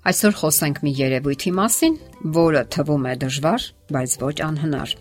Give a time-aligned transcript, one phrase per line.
[0.00, 1.96] Այսօր խոսենք մի երևույթի մասին,
[2.32, 4.94] որը թվում է դժվար, բայց ոչ անհնար։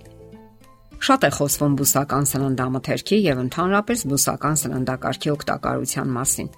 [1.07, 6.49] Շատ է խոսվում բուսական սննդամթերքի եւ ընդհանրապես բուսական սննդակարգի օգտակարության մասին։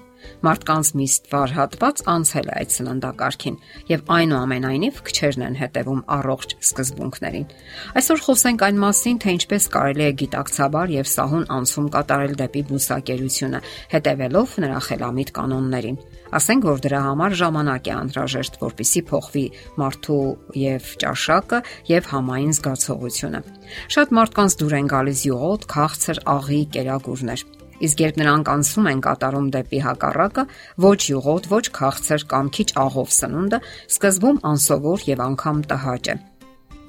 [0.45, 3.57] Մարդկանց մի ստվար հատված անցել է այդ սննդակարգին
[3.91, 7.45] եւ այնուամենայնիվ քչերն են հետևում առողջ սկզբունքներին։
[8.01, 13.61] Այսօր խոսենք այն մասին, թե ինչպես կարելի է գիտակցաբար եւ սահուն անցում կատարել դեպի բուսակերությունը,
[13.91, 19.45] հետևելով նրա խելամիտ կանոններին։ Ասենք որ դրա համար ժամանակ է անհրաժեշտ, որpիսի փոխվի
[19.81, 20.19] մարդու
[20.61, 21.59] եւ ճաշակը
[21.91, 23.41] եւ համային զգացողությունը։
[23.97, 27.49] Շատ մարդկանց դուր են գալիս յուղոտ, քաղցր, աղի, կերակուրներ
[27.81, 30.44] Իսկ երբ նրանք անցում են կատարում դեպի հակառակը,
[30.85, 36.16] ոչ յուղոտ, ոչ քաղցր կամ քիչ աղով սնունդը, սկզբում անսովոր եւ անգամ տհաճ է։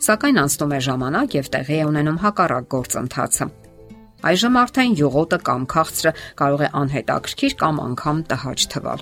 [0.02, 3.46] Սակայն անցնում է ժամանակ եւ տեղի է ունենում հակառակ գործընթացը։
[4.22, 9.00] Այժմ արդեն յուղոտը կամ քաղցրը կարող է անհետաքրքիր կամ անգամ տհաճ թվալ։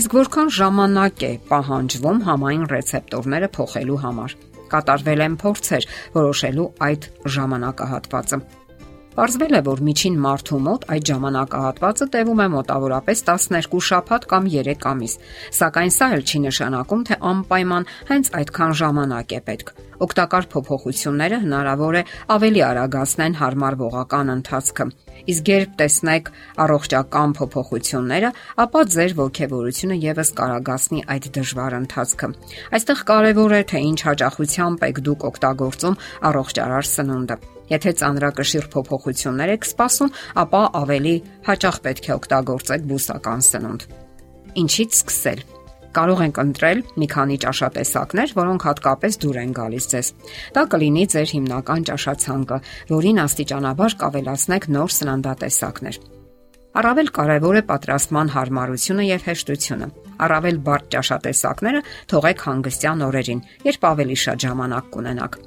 [0.00, 4.36] Իսկ որքան ժամանակ է պահանջվում համային ռեցեպտորները փոխելու համար։
[4.70, 7.06] Կատարվել են փորձեր որոշելու այդ
[7.36, 8.38] ժամանակահատվածը։
[9.10, 14.86] Պարզվել է, որ միջին մարդու մոտ այդ ժամանակահատվածը տևում է մոտավորապես 12 շաբաթ կամ 3
[14.90, 15.16] ամիս,
[15.58, 19.72] սակայն սա էլ չի նշանակում, թե անպայման հենց այդքան ժամանակ է պետք։
[20.06, 22.02] Օգտակար փոփոխությունները հնարավոր է
[22.38, 24.86] ավելի արագացնեն հարմարվողական ընթացքը։
[25.30, 26.30] Իսկ երբ տեսնեք
[26.64, 28.30] առողջական փոփոխությունները,
[28.64, 32.32] ապա ձեր ողջևորությունը եւս կարագացնի այդ դժվար ընթացքը։
[32.80, 37.38] Այստեղ կարևոր է թե ինչ հաճախությամբ եք դուք օգտագործում առողջարար սնունդը։
[37.70, 40.10] Եթե ծանրակշիռ փոփոխություններ եք սպասում,
[40.42, 43.88] ապա ավելի հաճախ պետք է օգտագործեք բուսական սնունդ։
[44.64, 45.59] Ինչից սկսել։
[45.90, 50.10] Կարող ենք ընտրել մի քանի ճաշատեսակներ, որոնք հատկապես դուր են գալիս ձեզ։
[50.54, 52.58] Դա կլինի ձեր հիմնական ճաշացանկը,
[52.94, 56.00] որին աստիճանաբար կավելացնեք նոր սննդատեսակներ։
[56.70, 59.88] Առավել կարևոր է պատրաստման հարմարությունը եւ հեշտությունը։
[60.22, 61.80] Առավել բարդ ճաշատեսակները
[62.14, 65.38] թողեք հանգստյան օրերին, երբ ավելի շատ ժամանակ կունենաք։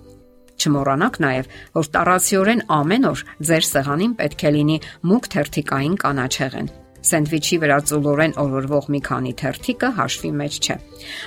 [0.63, 7.57] Չմոռանաք նաև, որ տարածիորեն ամեն օր ձեր սեղանին պետք է լինի մուկ թերթիկային կանաչեղեն։ Սենդվիչի
[7.63, 10.75] վրա ծուլորեն օրորվող մի քանի թերթիկը հաշվի մեջ չէ։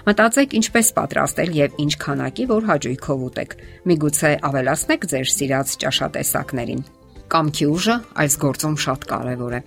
[0.07, 3.57] Մտածեք ինչպես պատրաստել եւ ինչ քանակի, որ հաճույքով ուտեք։
[3.91, 6.85] Միգուցե ավելացնեք ձեր սիրած ճաշատեսակներին։
[7.37, 9.61] Կամքի ուժը այս գործում շատ կարեւոր է։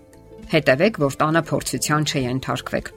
[0.50, 2.94] Հետևեք, որ տանը փորձության չենթարկվեք։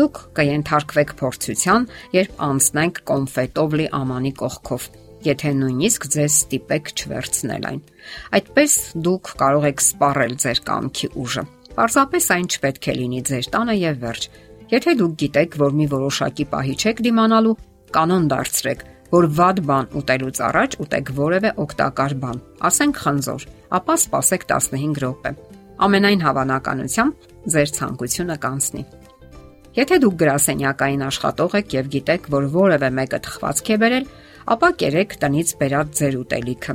[0.00, 1.84] Դուք կենթարկվեք փորձության,
[2.16, 4.88] երբ անցնենք կոնֆետով լի ամանի կողքով
[5.26, 7.80] եթե նույնիսկ ձեզ ստիպեք չվերցնել այն։
[8.38, 8.74] Այդպես
[9.06, 11.44] դուք կարող եք սպառել ձեր կամքի ուժը։
[11.78, 14.24] Պարզապես այն չպետք է լինի ձեր տանը եւ վերջ։
[14.72, 17.52] Եթե դուք գիտեք, որ մի որոշակի պահի չեք դիմանալու,
[17.94, 23.46] կանոն դարձրեք, որ վատ բան ուտելուց առաջ ուտեք որևէ օգտակար բան, ասենք խնձոր,
[23.78, 25.32] ապա սպասեք 15 րոպե։
[25.86, 28.82] Ամենայն հավանականությամբ ձեր ցանկությունը կանցնի։
[29.78, 34.06] Եթե դուք գրասենյակային աշխատող եք եւ գիտեք, որ որևէ մեկը թխվածք է բերել,
[34.58, 36.74] ապա կերեք տնից բերած ձեր ուտելիքը։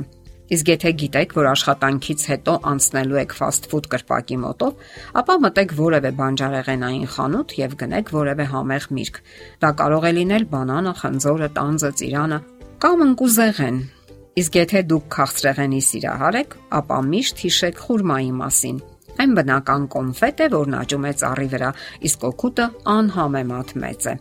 [0.52, 4.82] Իսկ եթե գիտեք, որ աշխատանքից հետո անցնելու եք ֆաստ ֆուդ կրպակի մոտով,
[5.24, 9.20] ապա մտեք որևէ բանջարեղենային խանութ եւ գնեք որևէ համեղ միրգ։
[9.64, 12.38] Դա կարող է լինել բանանը, խնձորը, տանձը, ծիրանը
[12.84, 13.76] կամ ընկուզեղեն։
[14.34, 18.80] Իսկ եթե դուք քաղցրեղենի սիրահար եք, ապա միշտ հիշեք խուրմայի մասին։
[19.24, 21.70] Այն բնական կոնֆետ է, որն աճում է ծառի վրա,
[22.10, 24.14] իսկ օգուտը անհամեմատ մեծ է։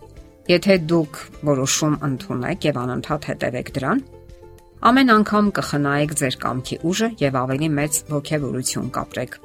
[0.54, 1.20] Եթե դուք
[1.50, 4.04] որոշում ընդունեք եւ անընդհատ հետևեք դրան,
[4.84, 9.38] ամեն անգամ կխնայեք ձեր կամքի ուժը եւ ավելի մեծ ողջավորություն կապրեք։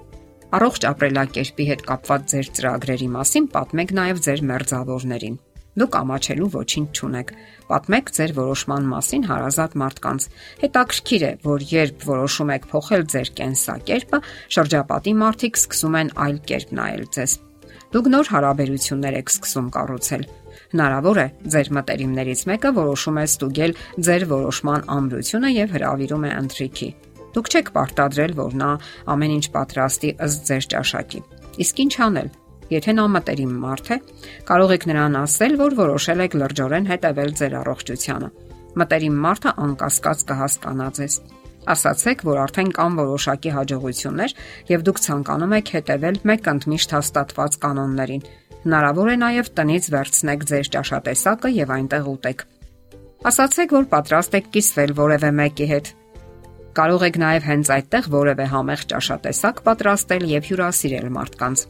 [0.58, 5.38] Առողջ ապրելակերպի հետ կապված ձեր ծրագրերի մասին պատմեք նաև ձեր մերձավորներին։
[5.78, 7.32] Դուք ամաչելու ոչինչ չունեք։
[7.70, 10.26] Պատմեք ձեր որոշման մասին հարազատ մարդկանց։
[10.64, 14.24] Հետաքրքիր է, որ երբ որոշում եք փոխել ձեր կենսակերպը,
[14.58, 17.42] շրջապատի մարդիկ սկսում են այլ կերպ նայել ձեզ։
[17.88, 20.24] Դուք նոր հարաբերություններ եք սկսում կառուցել
[20.68, 23.72] Հնարավոր է ձեր մտերիմներից մեկը որոշում է ստուգել
[24.08, 26.88] ձեր որոշման ամրությունը եւ հravirում է ընթրիքի։
[27.36, 28.68] Դուք չեք պարտադրել, որ նա
[29.14, 31.22] ամեն ինչ պատրաստի ըստ ձեր ճաշակի։
[31.64, 32.30] Իսկ ինչ անել։
[32.68, 33.98] Եթե նա մտերիմ մարդ է,
[34.48, 38.28] կարող եք նրան ասել, որ որոշել եք լրջորեն հետևել ձեր առողջությանը։
[38.78, 41.14] Մտերիմ մարդը անկասկած կհասկանա ձեզ
[41.76, 44.36] ասացեք, որ արդեն կան որոշակի հաջողություններ
[44.72, 48.22] եւ դուք ցանկանում եք հետևել մեկ ընդմիշտ հաստատված կանոններին,
[48.58, 52.42] Հնարավոր է նաև տնից վերցնեք ձեր ճաշատեսակը եւ այնտեղ ուտեք։
[53.28, 55.90] Ասացեք, որ պատրաստ եք կիսվել որևէ մեկի հետ։
[56.78, 61.64] Կարող եք նաև հենց այդտեղ որևէ համեղ ճաշատեսակ պատրաստել եւ հյուրասիրել մարդկանց։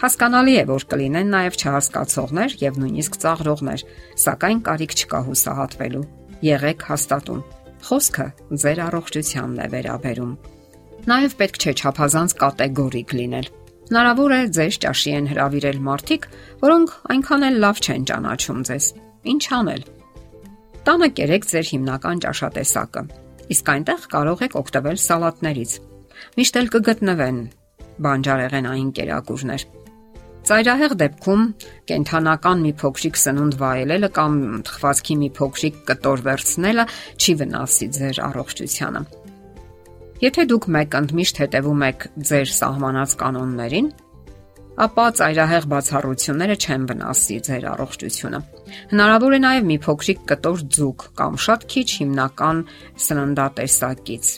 [0.00, 3.86] Հասկանալի է, որ կլինեն նաև չհասկացողներ եւ նույնիսկ ծաղրողներ,
[4.26, 6.04] սակայն կարիք չկա հուսահատվելու։
[6.50, 7.42] Եղեք հաստատուն։
[7.88, 8.26] Խոսքը
[8.64, 10.34] ձեր առողջությանն է վերաբերում։
[11.10, 13.48] Նաև պետք չէ չափազանց կատեգորիկ լինել
[13.90, 16.26] Հնարավոր է ձեզ ճաշի են հravirել մարդիկ,
[16.60, 18.86] որոնք այնքան էլ լավ չեն ճանաչում ձեզ։
[19.32, 19.82] Ինչ անել։
[20.86, 23.02] Տանը կերեք ձեր հիմնական ճաշատեսակը։
[23.50, 25.74] Իսկ այնտեղ կարող եք օգտվել սալատներից։
[26.38, 27.42] Միշտ էլ կգտնվեն
[28.06, 29.66] բանջարեղենային կերակուրներ։
[30.48, 31.42] Ծայրահեղ դեպքում
[31.90, 36.84] կենթանական մի փոքրիկ սնունդ վայելելը կամ թխվածքի մի փոքրիկ կտոր վերցնելը
[37.20, 39.02] չի վնասի ձեր առողջությանը։
[40.20, 43.86] Եթե դուք մեկ ընդմիշտ հետևում եք ձեր սահմանած կանոններին,
[44.80, 48.40] ապա ծայրահեղ բացառությունները չեն վնասի ձեր առողջությունը։
[48.92, 52.62] Հնարավոր է նաև մի փոքրիկ կտոր ձուկ կամ շատ քիչ հիմնական
[53.06, 54.32] սննդատեսակից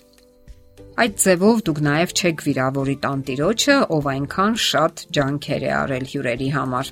[0.93, 6.91] Այդ ձևով դուք նաև չեք վիրավորի տանտիրոջը, ով այնքան շատ ջանքեր է արել հյուրերի համար։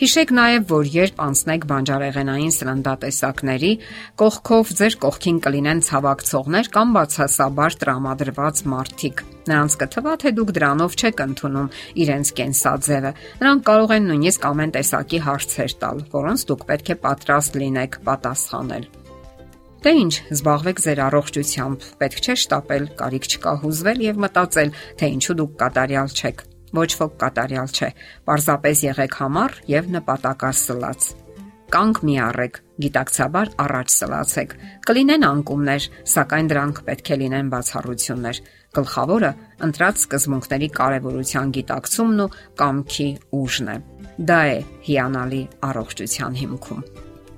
[0.00, 3.72] Հիշեք նաև, որ երբ անցնեք բանջարեղենային սննդատեսակների,
[4.22, 11.22] կողքով ձեր կողքին կլինեն ցավակցողներ կամ բացասաբար տրամադրված մարդիկ։ Նրանց կթվա, թե դուք դրանով չեք
[11.26, 11.68] ընդունում
[12.04, 13.12] իրենց կենսաձևը։
[13.44, 18.90] Նրանք կարող են նույնիսկ ամեն տեսակի հարցեր տալ, որոնց դուք պետք է պատրաստ լինեք պատասխանել։
[19.80, 25.36] Դե ինչ, զբաղվեք ձեր առողջությամբ։ Պետք չէ շտապել, կարիք չկա հուզվել եւ մտածել, թե ինչու
[25.40, 26.42] դուք կատարյալ չեք։
[26.76, 27.88] Ոչ ոք կատարյալ չէ։
[28.28, 31.08] Պարզապես եղեք համառ եւ նպատակասլաց։
[31.70, 34.54] Կանգ մի առեք, գիտակցաբար առաջ սլացեք։
[34.90, 38.40] Կլինեն անկումներ, սակայն դրանք պետք է լինեն բացառություններ։
[38.76, 39.30] Գլխավորը
[39.70, 43.76] ընտրած սկզբունքների կարևորության գիտակցումն ու կամքի ուժն է։
[44.30, 44.58] Դա է
[44.90, 47.09] հիանալի առողջության հիմքում։